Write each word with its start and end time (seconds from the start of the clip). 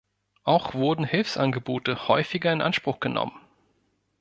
Auch 0.45 0.73
wurden 0.73 1.05
Hilfsangebote 1.05 2.07
häufiger 2.07 2.51
in 2.51 2.63
Anspruch 2.63 2.99
genommen. 2.99 3.39